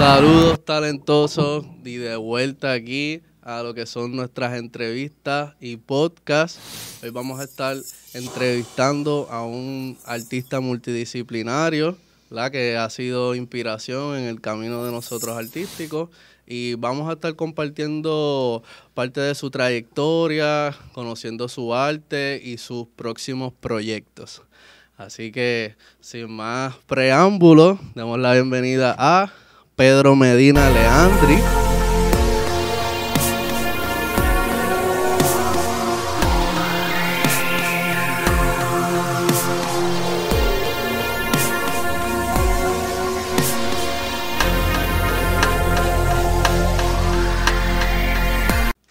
[0.00, 6.58] Saludos talentosos y de vuelta aquí a lo que son nuestras entrevistas y podcasts.
[7.02, 7.76] Hoy vamos a estar
[8.14, 11.98] entrevistando a un artista multidisciplinario,
[12.30, 16.08] la que ha sido inspiración en el camino de nosotros artísticos
[16.46, 18.62] y vamos a estar compartiendo
[18.94, 24.40] parte de su trayectoria, conociendo su arte y sus próximos proyectos.
[24.96, 29.30] Así que sin más preámbulos, damos la bienvenida a
[29.80, 31.38] Pedro Medina Leandri.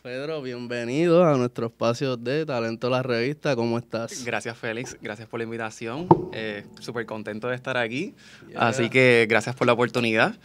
[0.02, 3.56] Pedro, bienvenido a nuestro espacio de Talento La Revista.
[3.56, 4.26] ¿Cómo estás?
[4.26, 4.98] Gracias, Félix.
[5.00, 6.08] Gracias por la invitación.
[6.34, 8.16] Eh, Súper contento de estar aquí.
[8.48, 8.68] Yeah.
[8.70, 10.36] Así que gracias por la oportunidad.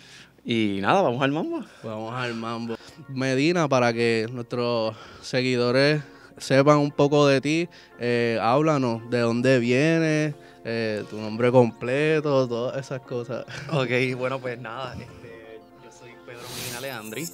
[0.45, 1.65] Y nada, vamos al mambo.
[1.83, 2.77] Vamos al mambo.
[3.09, 6.03] Medina, para que nuestros seguidores
[6.37, 10.35] sepan un poco de ti, eh, háblanos de dónde vienes,
[10.65, 13.47] eh, tu nombre completo, todas esas cosas.
[13.73, 14.95] Ok, bueno, pues nada.
[14.95, 17.27] este, yo soy Pedro Medina Leandri.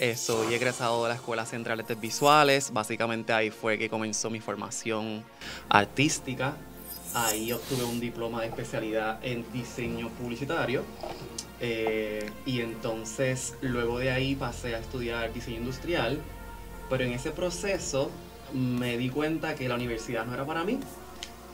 [0.00, 2.72] eh, soy egresado de la Escuela Central de Artes Visuales.
[2.72, 5.22] Básicamente ahí fue que comenzó mi formación
[5.68, 6.56] artística.
[7.14, 10.82] Ahí obtuve un diploma de especialidad en diseño publicitario.
[11.60, 16.20] Eh, y entonces luego de ahí pasé a estudiar diseño industrial,
[16.90, 18.10] pero en ese proceso
[18.52, 20.78] me di cuenta que la universidad no era para mí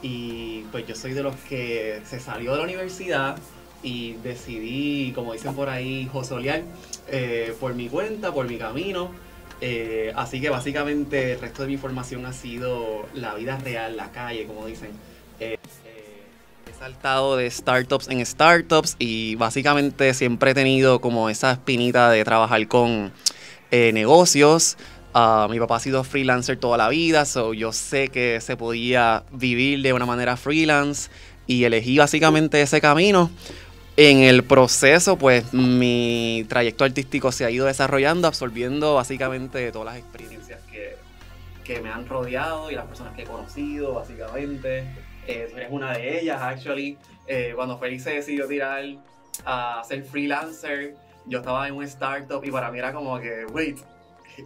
[0.03, 3.37] y pues yo soy de los que se salió de la universidad
[3.83, 6.63] y decidí, como dicen por ahí, josolear
[7.09, 9.11] eh, por mi cuenta, por mi camino.
[9.61, 14.11] Eh, así que básicamente el resto de mi formación ha sido la vida real, la
[14.11, 14.91] calle, como dicen.
[16.83, 22.67] Saltado de startups en startups y básicamente siempre he tenido como esa espinita de trabajar
[22.67, 23.13] con
[23.71, 24.77] eh, negocios.
[25.15, 29.23] Ah, mi papá ha sido freelancer toda la vida, so yo sé que se podía
[29.31, 31.09] vivir de una manera freelance
[31.47, 33.31] y elegí básicamente ese camino.
[33.97, 39.99] En el proceso, pues mi trayecto artístico se ha ido desarrollando, absorbiendo básicamente todas las
[39.99, 40.59] experiencias
[41.65, 44.85] que me han rodeado y las personas que he conocido, básicamente.
[45.27, 46.99] Eh, eres una de ellas, actually.
[47.27, 48.85] Eh, cuando Félix se decidió tirar
[49.45, 50.95] a ser freelancer,
[51.27, 53.79] yo estaba en un startup y para mí era como que, wait,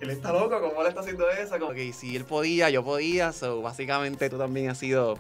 [0.00, 1.58] él está loco, ¿cómo él está haciendo eso?
[1.58, 3.32] Como que si él podía, yo podía.
[3.32, 5.18] So, básicamente tú también has sido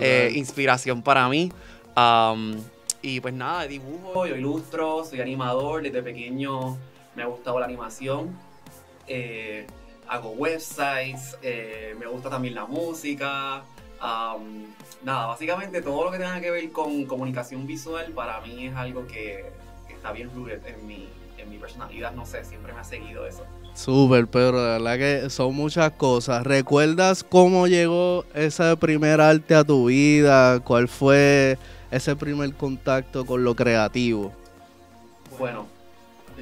[0.00, 1.52] eh, inspiración para mí.
[1.96, 2.56] Um,
[3.02, 6.76] y pues nada, dibujo, yo ilustro, soy animador, desde pequeño
[7.14, 8.36] me ha gustado la animación.
[9.06, 9.66] Eh,
[10.08, 13.62] hago websites, eh, me gusta también la música.
[14.02, 14.64] Um,
[15.04, 19.06] nada, básicamente todo lo que tenga que ver con comunicación visual para mí es algo
[19.06, 19.46] que,
[19.86, 21.08] que está bien rooted en mi,
[21.38, 23.44] en mi personalidad, no sé, siempre me ha seguido eso.
[23.74, 26.44] Súper, Pedro, de verdad que son muchas cosas.
[26.44, 30.60] ¿Recuerdas cómo llegó ese primer arte a tu vida?
[30.60, 31.58] ¿Cuál fue
[31.90, 34.32] ese primer contacto con lo creativo?
[35.38, 35.66] Bueno,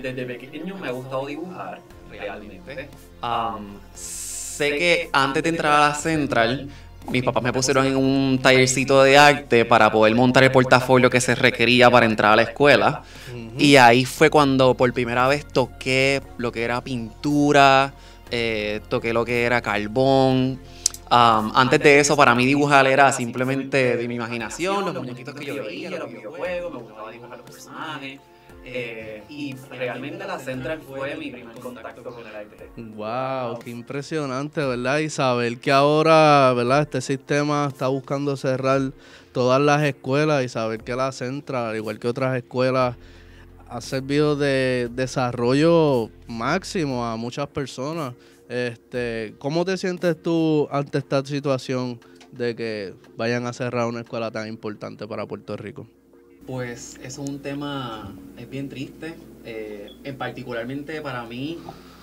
[0.01, 2.89] desde pequeño me ha gustado dibujar, realmente.
[3.21, 6.71] Um, sé que antes de entrar a la central,
[7.09, 11.21] mis papás me pusieron en un tallercito de arte para poder montar el portafolio que
[11.21, 13.03] se requería para entrar a la escuela.
[13.59, 17.93] Y ahí fue cuando por primera vez toqué lo que era pintura,
[18.31, 20.59] eh, toqué lo que era carbón.
[21.11, 25.45] Um, antes de eso, para mí dibujar era simplemente de mi imaginación, los muñequitos que
[25.45, 28.21] yo veía, los videojuegos, me gustaba dibujar los personajes.
[28.67, 32.71] Eh, y realmente la Central fue mi primer contacto con el arte.
[32.77, 34.99] Wow, qué impresionante, ¿verdad?
[34.99, 36.83] Y saber que ahora, ¿verdad?
[36.83, 38.93] Este sistema está buscando cerrar
[39.33, 42.97] todas las escuelas y saber que la Central, al igual que otras escuelas,
[43.69, 48.15] ha servido de desarrollo máximo a muchas personas.
[48.49, 51.99] Este, ¿Cómo te sientes tú ante esta situación
[52.33, 55.87] de que vayan a cerrar una escuela tan importante para Puerto Rico?
[56.47, 59.15] Pues es un tema, es bien triste.
[59.47, 61.63] eh, en particularmente para mí,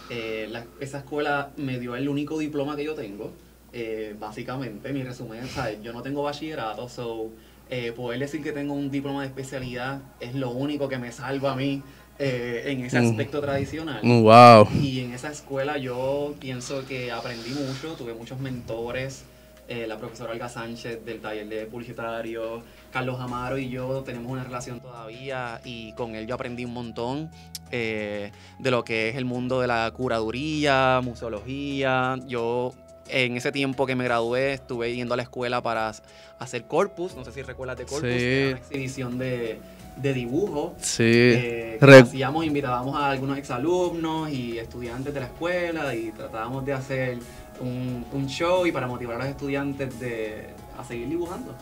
[0.10, 3.32] eh, la- esa escuela me dio el único diploma que yo tengo.
[3.74, 5.82] eh, básicamente, mi resumen, ¿sabes?
[5.82, 7.30] yo no tengo bachillerato, so
[7.70, 11.54] eh, poder decir que tengo un diploma de especialidad es lo único que me salva
[11.54, 11.82] a mí
[12.20, 13.06] en ese Mm.
[13.12, 14.02] aspecto tradicional.
[14.04, 14.68] Wow.
[14.84, 19.24] Y en esa escuela yo pienso que aprendí mucho, tuve muchos mentores.
[19.72, 24.44] Eh, la profesora Olga Sánchez del taller de publicitario, Carlos Amaro y yo tenemos una
[24.44, 27.30] relación todavía y con él yo aprendí un montón
[27.72, 32.18] eh, de lo que es el mundo de la curaduría, museología.
[32.28, 32.74] Yo
[33.08, 35.92] en ese tiempo que me gradué estuve yendo a la escuela para
[36.40, 38.46] hacer Corpus, no sé si recuerdas de Corpus, Sí.
[38.50, 39.60] una exhibición de,
[39.98, 40.76] de dibujo.
[40.80, 41.04] Sí.
[41.06, 46.74] eh, que hacíamos, invitábamos a algunos exalumnos y estudiantes de la escuela y tratábamos de
[46.74, 47.18] hacer
[47.62, 51.56] un, un show y para motivar a los estudiantes de, a seguir dibujando.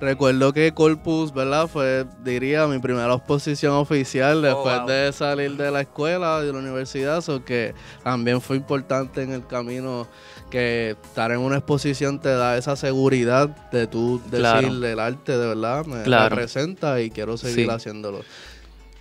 [0.00, 1.66] Recuerdo que Corpus, ¿verdad?
[1.66, 4.88] Fue, diría, mi primera exposición oficial después Oh, wow.
[4.88, 7.74] de salir de la escuela, de la universidad, so que
[8.04, 10.06] también fue importante en el camino
[10.50, 14.68] que estar en una exposición te da esa seguridad de tú decir Claro.
[14.68, 16.28] el arte de verdad me Claro.
[16.36, 17.70] representa y quiero seguir Sí.
[17.70, 18.20] haciéndolo.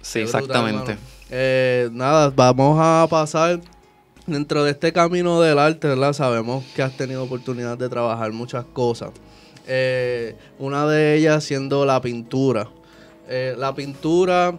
[0.02, 0.98] Sí, Qué exactamente.
[1.30, 3.60] Eh, nada, vamos a pasar
[4.28, 6.14] dentro de este camino del arte, ¿verdad?
[6.14, 9.12] Sabemos que has tenido oportunidad de trabajar muchas cosas.
[9.68, 12.70] Eh, una de ellas siendo la pintura.
[13.28, 14.58] Eh, la pintura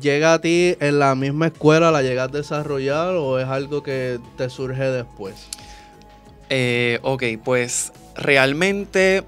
[0.00, 4.18] llega a ti en la misma escuela, la llegas a desarrollar o es algo que
[4.36, 5.34] te surge después.
[6.48, 9.24] Eh, ok, pues realmente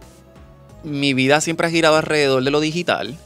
[0.85, 3.17] mi vida siempre ha girado alrededor de lo digital.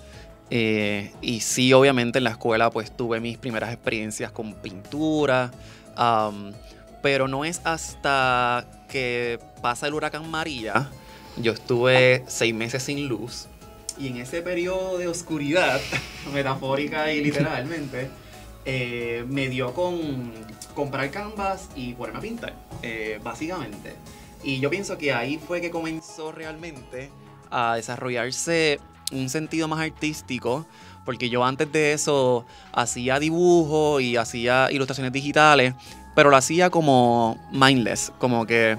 [0.55, 5.50] Eh, y sí, obviamente en la escuela pues tuve mis primeras experiencias con pintura.
[5.97, 6.53] Am,
[7.03, 10.91] pero no es hasta que pasa el huracán María.
[11.37, 13.47] Yo estuve seis meses sin luz.
[13.99, 15.81] Y en ese periodo de oscuridad,
[16.33, 18.11] metafórica y literalmente,
[18.65, 20.33] eh, me dio con
[20.75, 23.95] comprar canvas y ponerme a pintar, eh, básicamente.
[24.43, 27.11] Y yo pienso que ahí fue que comenzó realmente
[27.50, 28.81] a desarrollarse
[29.12, 30.67] un sentido más artístico,
[31.04, 35.75] porque yo antes de eso hacía dibujo y hacía ilustraciones digitales,
[36.14, 38.78] pero lo hacía como mindless, como que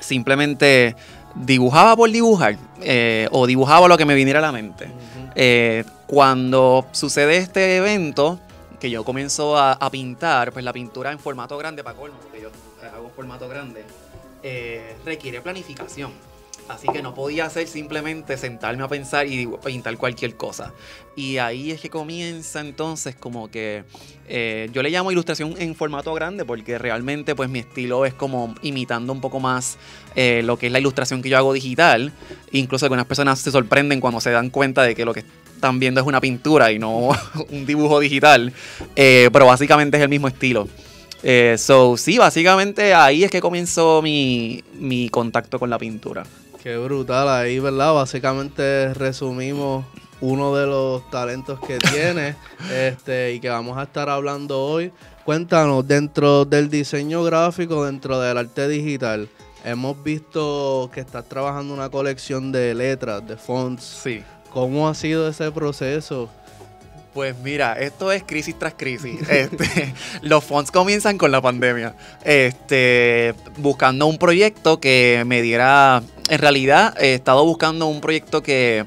[0.00, 0.96] simplemente
[1.34, 4.88] dibujaba por dibujar eh, o dibujaba lo que me viniera a la mente.
[5.34, 8.38] Eh, cuando sucede este evento,
[8.78, 12.42] que yo comienzo a, a pintar, pues la pintura en formato grande, para colmo, porque
[12.42, 12.48] yo
[12.82, 13.84] eh, hago formato grande,
[14.42, 16.12] eh, requiere planificación.
[16.72, 20.72] Así que no podía hacer simplemente sentarme a pensar y pintar cualquier cosa.
[21.14, 23.84] Y ahí es que comienza entonces como que
[24.26, 28.54] eh, yo le llamo ilustración en formato grande porque realmente pues mi estilo es como
[28.62, 29.76] imitando un poco más
[30.16, 32.10] eh, lo que es la ilustración que yo hago digital.
[32.52, 35.24] Incluso algunas personas se sorprenden cuando se dan cuenta de que lo que
[35.54, 37.10] están viendo es una pintura y no
[37.50, 38.50] un dibujo digital.
[38.96, 40.66] Eh, pero básicamente es el mismo estilo.
[41.22, 46.24] Eh, so, sí, básicamente ahí es que comenzó mi, mi contacto con la pintura.
[46.62, 47.92] Qué brutal ahí, ¿verdad?
[47.92, 49.84] Básicamente resumimos
[50.20, 52.36] uno de los talentos que tiene
[52.72, 54.92] este, y que vamos a estar hablando hoy.
[55.24, 59.28] Cuéntanos, dentro del diseño gráfico, dentro del arte digital,
[59.64, 63.82] hemos visto que estás trabajando una colección de letras, de fonts.
[63.82, 64.22] Sí.
[64.52, 66.30] ¿Cómo ha sido ese proceso?
[67.14, 69.20] Pues mira, esto es crisis tras crisis.
[69.28, 71.94] Este, los fonts comienzan con la pandemia.
[72.24, 76.02] Este, buscando un proyecto que me diera.
[76.28, 78.86] En realidad, he estado buscando un proyecto que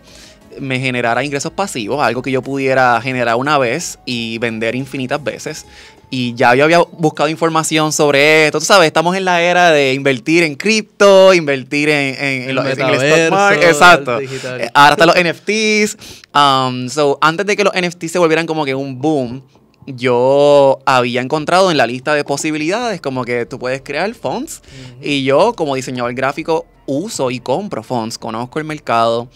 [0.59, 5.65] me generara ingresos pasivos, algo que yo pudiera generar una vez y vender infinitas veces.
[6.09, 8.59] Y ya yo había buscado información sobre esto.
[8.59, 12.61] Tú sabes, estamos en la era de invertir en cripto, invertir en, en- en lo-
[12.61, 13.63] en el stock metaverso, market.
[13.69, 14.19] Exacto.
[14.21, 15.97] Eh, Ahora están los NFTs.
[16.33, 19.41] Um, so, antes de que los NFTs se volvieran como que un boom,
[19.87, 24.61] yo había encontrado en la lista de posibilidades como que tú puedes crear fonts.
[25.01, 29.27] Y yo, como diseñador gráfico, uso y compro fonts, conozco el mercado,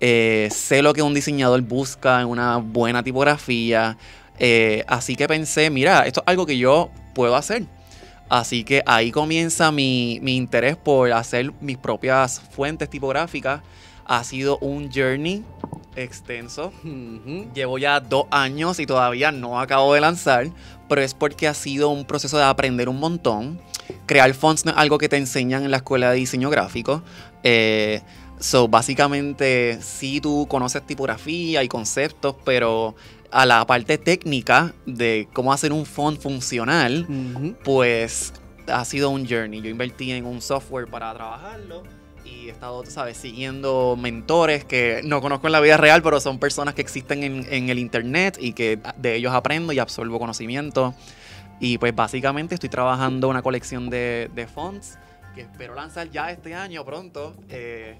[0.00, 3.96] eh, sé lo que un diseñador busca en una buena tipografía.
[4.38, 7.64] Eh, así que pensé, mira, esto es algo que yo puedo hacer.
[8.28, 13.62] Así que ahí comienza mi, mi interés por hacer mis propias fuentes tipográficas.
[14.04, 15.44] Ha sido un journey
[15.96, 16.72] extenso.
[17.54, 20.48] Llevo ya dos años y todavía no acabo de lanzar,
[20.88, 23.60] pero es porque ha sido un proceso de aprender un montón.
[24.06, 27.02] Crear fonts no es algo que te enseñan en la escuela de diseño gráfico.
[27.42, 28.02] Eh,
[28.38, 32.94] so, básicamente, sí tú conoces tipografía y conceptos, pero
[33.30, 37.06] a la parte técnica de cómo hacer un font funcional,
[37.64, 38.32] pues
[38.68, 39.60] ha sido un journey.
[39.60, 41.82] Yo invertí en un software para trabajarlo
[42.24, 46.38] y he estado, sabes, siguiendo mentores que no conozco en la vida real, pero son
[46.38, 50.94] personas que existen en, en el internet y que de ellos aprendo y absorbo conocimiento.
[51.60, 54.98] Y pues básicamente estoy trabajando una colección de, de fonts
[55.34, 57.34] que espero lanzar ya este año pronto.
[57.48, 57.96] eh,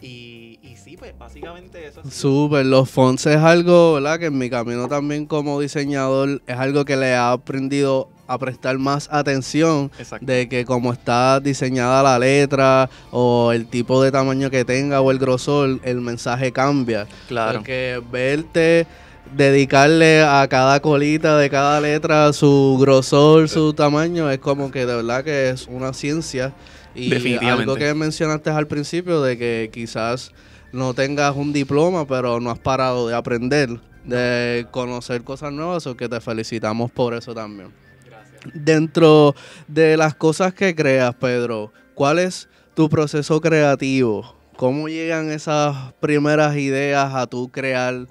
[0.00, 2.00] y, y sí, pues básicamente eso.
[2.04, 2.10] ha.
[2.10, 4.18] Súper, los fonts es algo, ¿verdad?
[4.18, 8.78] Que en mi camino también como diseñador es algo que le he aprendido a prestar
[8.78, 10.26] más atención Exacto.
[10.26, 15.10] de que como está diseñada la letra o el tipo de tamaño que tenga o
[15.10, 17.06] el grosor, el mensaje cambia.
[17.26, 17.58] Claro.
[17.58, 18.86] Porque verte
[19.34, 24.96] dedicarle a cada colita de cada letra su grosor, su tamaño, es como que de
[24.96, 26.52] verdad que es una ciencia
[26.98, 27.62] Y Definitivamente.
[27.62, 30.32] algo que mencionaste al principio de que quizás
[30.72, 35.96] no tengas un diploma, pero no has parado de aprender, de conocer cosas nuevas, o
[35.96, 37.72] que te felicitamos por eso también.
[38.04, 38.40] Gracias.
[38.52, 39.34] Dentro
[39.68, 44.34] de las cosas que creas, Pedro, ¿cuál es tu proceso creativo?
[44.56, 48.08] ¿Cómo llegan esas primeras ideas a tú crear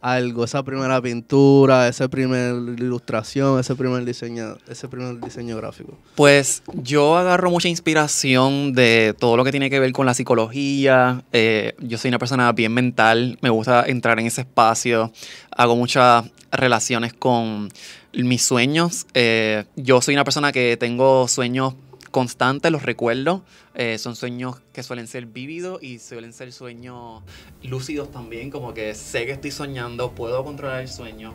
[0.00, 5.98] algo, esa primera pintura, esa primera ilustración, ese primer diseño, ese primer diseño gráfico?
[6.14, 11.22] Pues yo agarro mucha inspiración de todo lo que tiene que ver con la psicología.
[11.32, 15.12] Eh, yo soy una persona bien mental, me gusta entrar en ese espacio.
[15.50, 17.68] Hago muchas relaciones con
[18.12, 19.06] mis sueños.
[19.14, 21.74] Eh, yo soy una persona que tengo sueños
[22.10, 23.42] constantes, los recuerdo.
[23.74, 27.22] Eh, son sueños que suelen ser vívidos y suelen ser sueños
[27.62, 31.34] lúcidos también, como que sé que estoy soñando, puedo controlar el sueño.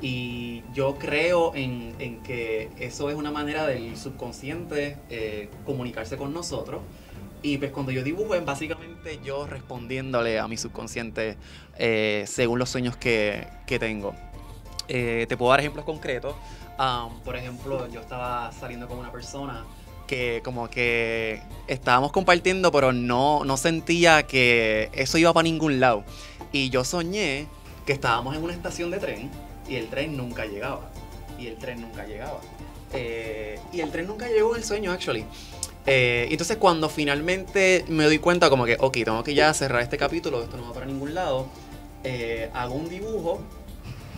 [0.00, 6.32] Y yo creo en, en que eso es una manera del subconsciente eh, comunicarse con
[6.32, 6.82] nosotros.
[7.42, 11.36] Y pues cuando yo dibujo es básicamente yo respondiéndole a mi subconsciente
[11.76, 14.14] eh, según los sueños que, que tengo.
[14.86, 16.34] Te puedo dar ejemplos concretos.
[16.78, 19.64] Um, por ejemplo, yo estaba saliendo con una persona
[20.06, 26.04] que como que estábamos compartiendo, pero no, no sentía que eso iba para ningún lado.
[26.52, 27.46] Y yo soñé
[27.86, 29.30] que estábamos en una estación de tren
[29.68, 30.90] y el tren nunca llegaba.
[31.38, 32.40] Y el tren nunca llegaba.
[32.92, 35.24] Eh, y el tren nunca llegó en el sueño, actually.
[35.86, 39.98] Eh, entonces cuando finalmente me doy cuenta como que, ok, tengo que ya cerrar este
[39.98, 41.48] capítulo, esto no va para ningún lado,
[42.04, 43.40] eh, hago un dibujo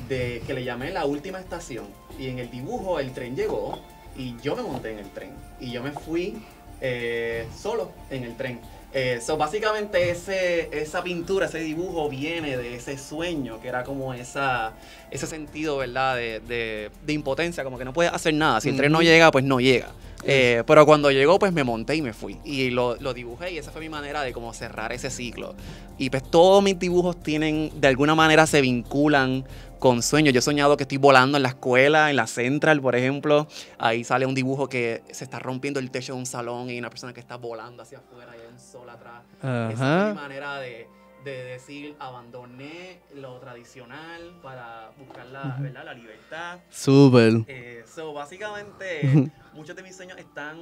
[0.08, 1.86] de que le llamé la última estación.
[2.18, 3.78] Y en el dibujo el tren llegó
[4.16, 5.30] y yo me monté en el tren.
[5.60, 6.36] Y yo me fui
[6.80, 8.60] eh, solo en el tren.
[8.96, 14.14] Eh, so, básicamente ese, esa pintura, ese dibujo viene de ese sueño, que era como
[14.14, 14.72] esa,
[15.10, 16.14] ese sentido, ¿verdad?
[16.14, 18.60] De, de, de impotencia, como que no puedes hacer nada.
[18.60, 19.88] Si el tren no llega, pues no llega.
[20.26, 22.38] Eh, pero cuando llegó, pues me monté y me fui.
[22.44, 25.54] Y lo, lo dibujé y esa fue mi manera de como cerrar ese ciclo.
[25.98, 29.44] Y pues todos mis dibujos tienen, de alguna manera se vinculan
[29.84, 30.32] con sueños.
[30.32, 33.46] Yo he soñado que estoy volando en la escuela, en la Central, por ejemplo.
[33.76, 36.78] Ahí sale un dibujo que se está rompiendo el techo de un salón y hay
[36.78, 39.24] una persona que está volando hacia afuera y hay un sol atrás.
[39.40, 39.68] Esa
[40.08, 40.88] es mi manera de,
[41.22, 45.58] de decir, abandoné lo tradicional para buscar la.
[45.60, 45.84] ¿verdad?
[45.84, 46.60] la libertad.
[46.70, 47.44] Súper.
[47.46, 50.56] Eh, so, básicamente, muchos de mis sueños están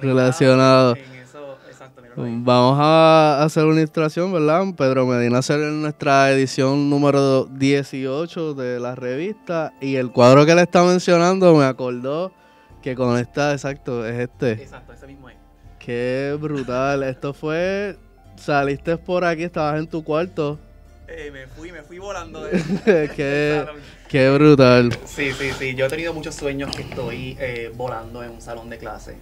[0.00, 0.98] Relacionados.
[2.16, 4.64] Vamos a hacer una ilustración, ¿verdad?
[4.76, 9.72] Pedro Medina hacer nuestra edición número 18 de la revista.
[9.80, 12.32] Y el cuadro que le está mencionando me acordó
[12.82, 14.52] que con esta, exacto, es este.
[14.52, 15.36] Exacto, ese mismo es.
[15.78, 17.02] Qué brutal.
[17.04, 17.96] Esto fue.
[18.36, 20.58] Saliste por aquí, estabas en tu cuarto.
[21.10, 22.50] Eh, me fui, me fui volando de
[23.16, 23.64] qué,
[24.08, 24.96] qué brutal.
[25.06, 25.74] Sí, sí, sí.
[25.74, 29.16] Yo he tenido muchos sueños que estoy eh, volando en un salón de clase.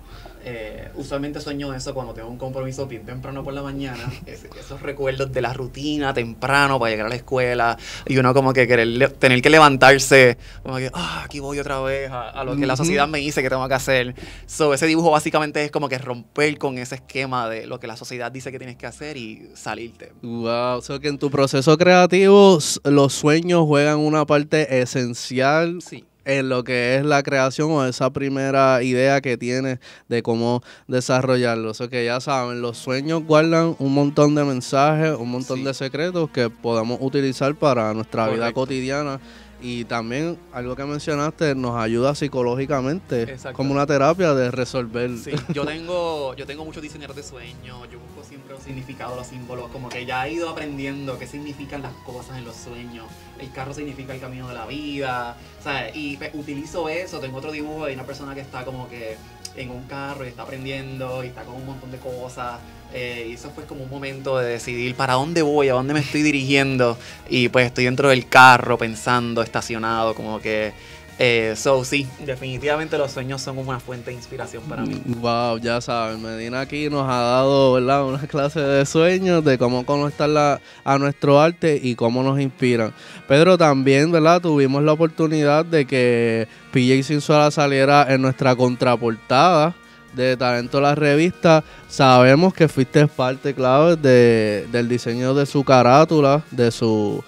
[0.48, 3.98] Eh, usualmente sueño eso cuando tengo un compromiso bien temprano por la mañana.
[4.26, 7.76] Es- esos recuerdos de la rutina temprano para llegar a la escuela.
[8.06, 10.38] Y uno como que querer, tener que levantarse.
[10.62, 12.84] Como que, ah, aquí voy otra vez a, a lo que la Ujú.
[12.84, 14.14] sociedad me dice que tengo que hacer.
[14.46, 17.96] So, ese dibujo básicamente es como que romper con ese esquema de lo que la
[17.96, 20.12] sociedad dice que tienes que hacer y salirte.
[20.22, 26.04] Wow, o sea que en tu proceso creativo los sueños juegan una parte esencial Sí.
[26.26, 29.78] En lo que es la creación o esa primera idea que tienes
[30.08, 31.70] de cómo desarrollarlo.
[31.70, 35.64] O sea que ya saben, los sueños guardan un montón de mensajes, un montón Sí.
[35.64, 39.20] de secretos que podamos utilizar para nuestra vida cotidiana.
[39.62, 45.16] Y también algo que mencionaste nos ayuda psicológicamente como una terapia de resolver.
[45.16, 47.98] Sí, yo tengo, yo tengo muchos diseñadores de sueños, yo
[48.48, 52.44] los significados, los símbolos, como que ya he ido aprendiendo qué significan las cosas en
[52.44, 53.06] los sueños.
[53.38, 55.94] El carro significa el camino de la vida, ¿sabes?
[55.94, 59.16] Y pues, utilizo eso, tengo otro dibujo de una persona que está como que
[59.56, 62.60] en un carro y está aprendiendo y está con un montón de cosas.
[62.92, 66.00] eh, y eso fue como un momento de decidir para dónde voy, a dónde me
[66.00, 66.96] estoy dirigiendo.
[67.28, 70.72] Y pues estoy dentro del carro pensando, estacionado, como que...
[71.18, 75.00] Eh, so, sí, definitivamente los sueños son una fuente de inspiración para mí.
[75.06, 78.04] Wow, ya saben, Medina aquí nos ha dado ¿verdad?
[78.04, 82.92] una clase de sueños, de cómo conectar la- a nuestro arte y cómo nos inspiran.
[83.26, 84.42] Pedro, también ¿verdad?
[84.42, 89.74] tuvimos la oportunidad de que PJ Sinsuela saliera en nuestra contraportada
[90.14, 91.64] de Talento la Revista.
[91.88, 97.24] Sabemos que fuiste parte clave de, del diseño de su carátula, de su,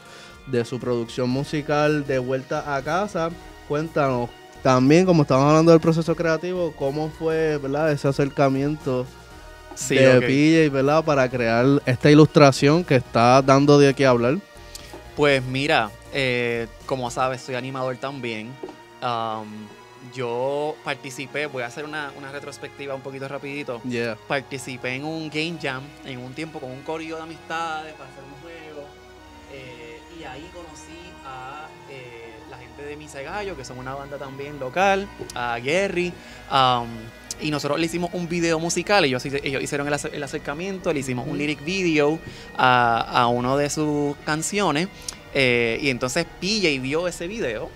[0.47, 3.31] de su producción musical de Vuelta a Casa.
[3.69, 4.31] Cuéntanos
[4.63, 7.93] también, como estamos hablando del proceso creativo, cómo fue ¿verdad?
[7.93, 9.07] ese acercamiento
[9.75, 10.21] Sí, de.
[10.21, 11.05] PJ ¿verdad?
[11.05, 14.39] para crear esta ilustración que está dando de qué hablar.
[15.17, 18.51] Pues mira, eh, como sabes, soy animador también.
[19.01, 19.47] Am,
[20.15, 23.81] yo participé, voy a hacer una, una retrospectiva un poquito rapidito.
[23.83, 24.17] Yeah.
[24.27, 28.25] Participé en un game jam en un tiempo con un corillo de amistades para hacer
[28.25, 28.87] un juego.
[29.53, 30.88] eh, y ahí conocí
[32.89, 36.13] de Misa Gallo, que son una banda también local, a Gary.
[36.51, 36.87] um,
[37.41, 40.99] y nosotros le hicimos un video musical, ellos, ellos hicieron el, acer- el acercamiento, le
[41.01, 42.19] hicimos un lyric video
[42.57, 44.89] a, a uno de sus canciones.
[45.35, 47.71] eh, y entonces PJ vio ese video.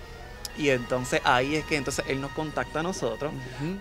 [0.55, 3.31] Y entonces ahí es que entonces él nos contacta a nosotros.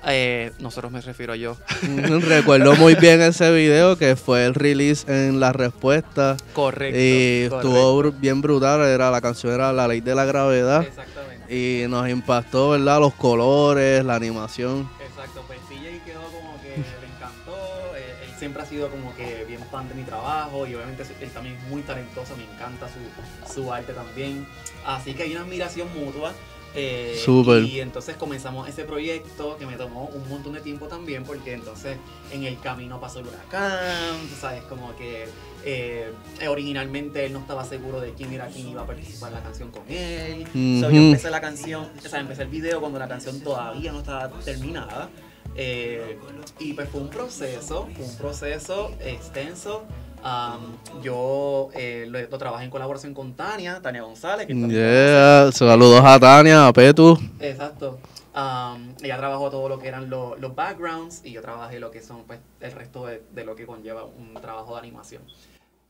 [0.06, 1.54] Eh, nosotros me refiero a yo.
[1.82, 6.36] Recuerdo muy bien ese video que fue el release en la respuesta.
[6.54, 6.98] Correcto.
[6.98, 7.68] y correcto.
[7.68, 8.80] estuvo bien brutal.
[8.86, 10.82] Era, la canción era La Ley de la Gravedad.
[10.82, 11.21] Exactamente.
[11.52, 12.98] Y nos impactó, ¿verdad?
[12.98, 14.88] Los colores, la animación.
[14.98, 19.44] Exacto, pues CJ quedó como que le encantó, eh, él siempre ha sido como que
[19.44, 23.52] bien fan de mi trabajo y obviamente él también es muy talentoso, me encanta su,
[23.52, 24.46] su arte también,
[24.86, 26.32] así que hay una admiración mutua.
[26.74, 27.62] Eh, Súper.
[27.64, 31.96] Y entonces comenzamos ese proyecto que me tomó un montón de tiempo también porque entonces
[32.32, 35.26] en el camino pasó el huracán, sabes, como que
[35.64, 36.10] eh,
[36.48, 39.70] originalmente él no estaba seguro de quién era quien iba a participar en la canción
[39.70, 40.44] con él.
[40.80, 40.96] So, Ujú.
[40.96, 44.30] yo empecé la canción, o sea, empecé el video cuando la canción todavía no estaba
[44.44, 45.10] terminada.
[45.54, 46.16] eh,
[46.58, 49.84] y pues fue un proceso, fue un proceso extenso.
[50.24, 54.46] Um, yo eh, lo, lo trabajé en colaboración con Tania, Tania González.
[54.46, 55.50] Que Yeah.
[55.52, 57.18] Saludos a Tania, a Petu.
[57.40, 57.98] Exacto.
[58.34, 62.00] Um, ella trabajó todo lo que eran lo- los backgrounds y yo trabajé lo que
[62.00, 65.22] son pues el resto de, de lo que conlleva un trabajo de animación.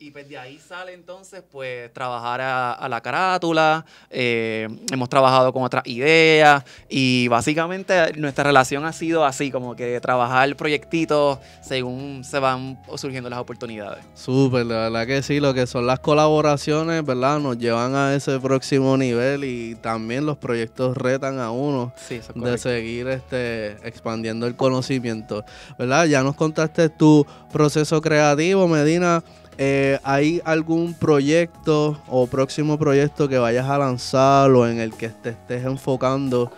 [0.03, 5.53] Y pues de ahí sale entonces pues trabajar a, a la carátula, eh, hemos trabajado
[5.53, 12.25] con otras ideas y básicamente nuestra relación ha sido así, como que trabajar proyectitos según
[12.25, 14.05] se van surgiendo las oportunidades.
[14.15, 17.39] Súper, de verdad que sí, lo que son las colaboraciones, ¿verdad?
[17.39, 22.33] Nos llevan a ese próximo nivel y también los proyectos retan a uno Sí, eso
[22.35, 25.45] es de seguir este, expandiendo el conocimiento,
[25.79, 26.07] ¿verdad?
[26.07, 29.23] Ya nos contaste tu proceso creativo, Medina.
[29.59, 35.09] Eh, ¿Hay algún proyecto o próximo proyecto que vayas a lanzar o en el que
[35.11, 36.51] te estés enfocando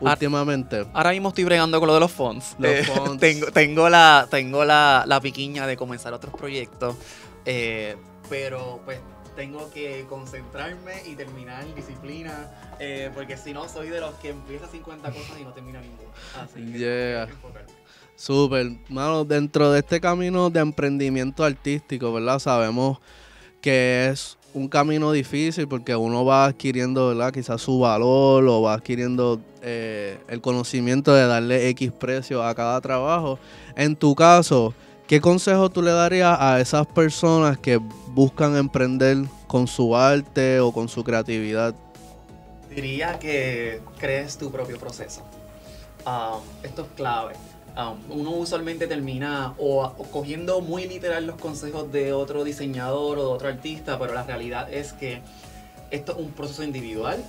[0.00, 0.86] últimamente?
[0.92, 2.54] Ahora mismo estoy bregando con lo de los fonts.
[2.58, 3.18] Los Eh, fonts.
[3.20, 6.96] tengo tengo, la, tengo la, la piquiña de comenzar otros proyectos.
[7.44, 7.96] eh,
[8.28, 8.98] pero pues
[9.36, 12.50] tengo que concentrarme y terminar disciplina.
[12.78, 16.10] eh, porque si no, soy de los que empieza 50 cosas y no termina ninguna.
[16.42, 17.22] Así que tengo que Yeah.
[17.24, 17.72] enfocarme.
[18.16, 22.38] Súper, mano, dentro de este camino de emprendimiento artístico, ¿verdad?
[22.38, 22.98] Sabemos
[23.60, 27.30] que es un camino difícil porque uno va adquiriendo, ¿verdad?
[27.30, 32.80] Quizás su valor o va adquiriendo eh, el conocimiento de darle X precio a cada
[32.80, 33.38] trabajo.
[33.76, 34.72] En tu caso,
[35.06, 40.72] ¿qué consejo tú le darías a esas personas que buscan emprender con su arte o
[40.72, 41.74] con su creatividad?
[42.70, 45.20] Diría que crees tu propio proceso.
[46.06, 47.34] Um, esto es clave.
[47.76, 53.22] Um, uno usualmente termina o, o cogiendo muy literal los consejos de otro diseñador o
[53.22, 55.20] de otro artista, pero la realidad es que
[55.90, 57.22] esto es un proceso individual.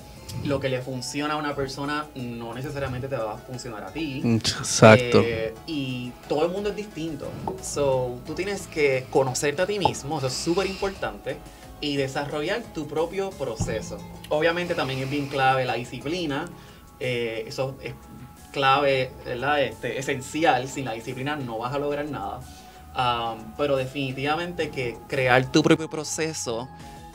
[0.43, 4.21] Lo que le funciona a una persona no necesariamente te va a funcionar a ti.
[4.25, 5.21] Exacto.
[5.23, 7.29] Eh, y todo el mundo es distinto.
[7.61, 11.37] So, tú tienes que conocerte a ti mismo, eso es súper importante,
[11.79, 13.97] y desarrollar tu propio proceso.
[14.29, 16.49] Obviamente también es bien clave la disciplina,
[16.99, 17.93] eh, eso es
[18.57, 19.61] clave, ¿verdad?
[19.61, 22.39] Este, esencial, sin la disciplina no vas a lograr nada.
[22.97, 26.67] Um, pero definitivamente que crear tu propio proceso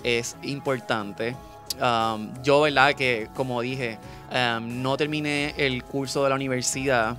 [0.04, 1.34] es importante.
[1.80, 2.94] Um, yo, ¿verdad?
[2.94, 3.98] Que como dije,
[4.30, 7.16] um, no terminé el curso de la universidad.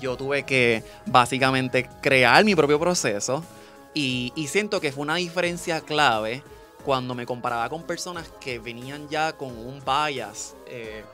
[0.00, 3.42] Yo tuve que básicamente crear mi propio proceso
[3.94, 6.42] y, y siento que fue una diferencia clave
[6.84, 11.04] cuando me comparaba con personas que venían ya con un bias eh,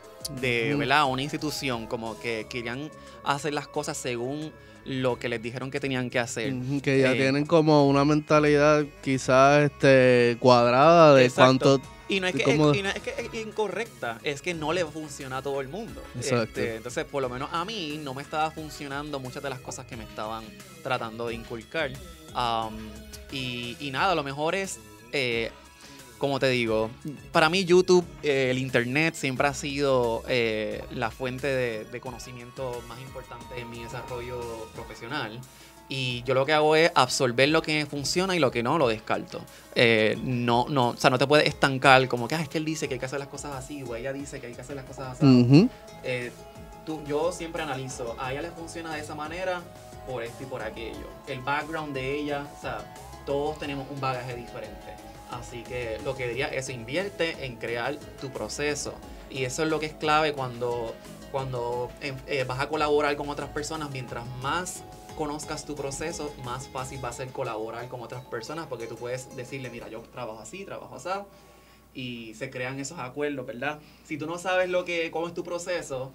[0.40, 0.74] de.
[0.76, 1.06] ¿verdad?
[1.06, 2.90] una institución, como que querían
[3.24, 4.52] hacer las cosas según
[4.84, 6.54] lo que les dijeron que tenían que hacer.
[6.82, 11.78] Que ya Eh, tienen como una mentalidad quizás este, cuadrada de Exacto.
[11.78, 11.96] cuánto...
[12.08, 12.70] Y no es que, ¿Cómo?
[12.70, 15.66] es, y no es que es incorrecta, es que no le funciona a todo el
[15.66, 16.00] mundo.
[16.14, 16.60] Exacto.
[16.60, 19.86] Este, entonces, por lo menos a mí no me estaba funcionando muchas de las cosas
[19.86, 20.44] que me estaban
[20.84, 21.90] tratando de inculcar.
[22.32, 22.76] Um,
[23.32, 24.78] y, y nada, lo mejor es,
[25.10, 25.50] eh,
[26.18, 26.90] como te digo,
[27.32, 32.82] para mí YouTube, eh, el Internet siempre ha sido eh, la fuente de, de conocimiento
[32.88, 34.40] más importante en mi desarrollo
[34.74, 35.40] profesional.
[35.88, 38.88] Y yo lo que hago es absorber lo que funciona y lo que no lo
[38.88, 39.40] descarto.
[39.76, 42.64] Eh, no, no, o sea, no te puedes estancar como que ah, es que él
[42.64, 44.74] dice que hay que hacer las cosas así o ella dice que hay que hacer
[44.74, 45.24] las cosas así.
[45.24, 45.68] Ujú.
[46.02, 46.32] Eh,
[46.84, 49.62] tú- yo siempre analizo, a ella le funciona de esa manera
[50.08, 51.06] por esto y por aquello.
[51.28, 54.94] El background de ella, o sea, todos tenemos un bagaje diferente.
[55.30, 58.94] Así que lo que diría es invierte en crear tu proceso.
[59.30, 60.94] Y eso es lo que es clave cuando
[61.36, 64.82] cuando eh, eh, vas a colaborar con otras personas, mientras más
[65.16, 69.34] conozcas tu proceso, más fácil va a ser colaborar con otras personas porque tú puedes
[69.36, 71.08] decirle, mira, yo trabajo así, trabajo así,
[71.94, 73.80] y se crean esos acuerdos, ¿verdad?
[74.04, 76.12] Si tú no sabes lo que, cómo es tu proceso,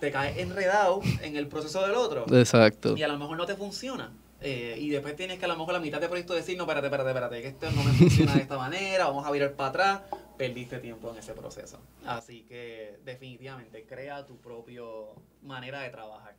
[0.00, 2.24] te caes enredado en el proceso del otro.
[2.32, 2.96] Exacto.
[2.96, 4.12] Y a lo mejor no te funciona.
[4.46, 6.88] Eh, y después tienes que a lo mejor la mitad de proyecto decir, no, espérate,
[6.88, 10.00] espérate, espérate, que esto no me funciona de esta manera, vamos a virar para atrás.
[10.36, 11.78] Perdiste tiempo en ese proceso.
[12.04, 14.82] Así que definitivamente crea tu propia
[15.42, 16.34] manera de trabajar.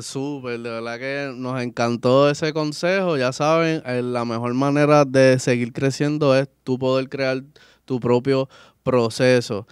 [0.00, 3.16] Súper, de verdad que nos encantó ese consejo.
[3.16, 7.42] Ya saben, eh, la mejor manera de seguir creciendo es tú poder crear
[7.84, 8.48] tu propio
[8.82, 9.66] proceso.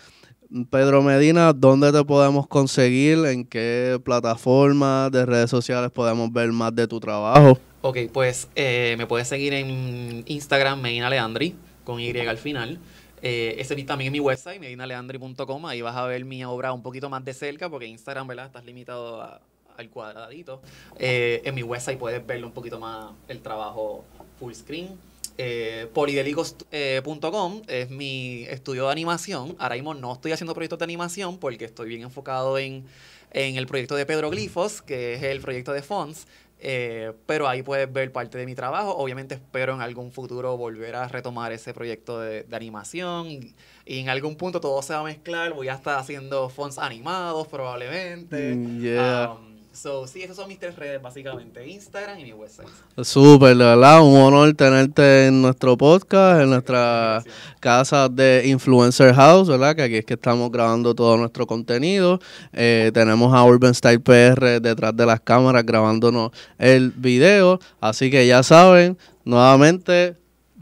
[0.70, 3.26] Pedro Medina, ¿dónde te podemos conseguir?
[3.26, 7.58] ¿En qué plataformas de redes sociales podemos ver más de tu trabajo?
[7.86, 12.78] Ok, pues eh, me puedes seguir en Instagram, Medina Leandri, con Y al final.
[13.20, 15.66] Eh, también en mi website, medinaleandri.com.
[15.66, 18.46] Ahí vas a ver mi obra un poquito más de cerca, porque Instagram, ¿verdad?
[18.46, 19.38] Estás limitado
[19.76, 20.62] al cuadradito.
[20.98, 24.02] Eh, en mi website puedes verlo un poquito más el trabajo
[24.38, 24.98] full screen
[25.36, 29.56] eh, polidelicos.com es mi estudio de animación.
[29.58, 32.84] Ahora mismo no estoy haciendo proyectos de animación porque estoy bien enfocado en,
[33.32, 36.28] el proyecto de Pedro Glifos, que es el proyecto de Fonts.
[36.60, 38.96] Eh, pero ahí puedes ver parte de mi trabajo.
[38.96, 43.54] Obviamente espero en algún futuro volver a retomar ese proyecto de, animación y,
[43.86, 45.52] en algún punto todo se va a mezclar.
[45.52, 48.54] Voy a estar haciendo fonts animados probablemente.
[48.54, 52.68] Mm, um, So, sí, esas son mis tres redes, básicamente, Instagram y mi website.
[53.02, 57.24] Súper, de verdad, un honor tenerte en nuestro podcast, en nuestra
[57.58, 59.74] casa de Influencer House, ¿verdad?
[59.74, 62.20] Que aquí es que estamos grabando todo nuestro contenido.
[62.52, 67.58] Eh, tenemos a Urban Style PR detrás de las cámaras grabándonos el video.
[67.80, 70.14] Así que ya saben, nuevamente,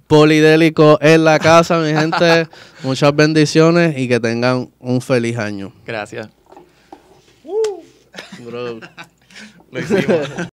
[0.07, 2.48] Polidélico en la casa, mi gente.
[2.83, 5.72] Muchas bendiciones y que tengan un feliz año.
[5.87, 6.29] Gracias.
[8.44, 8.81] Bro.
[9.70, 10.51] Lo hicimos.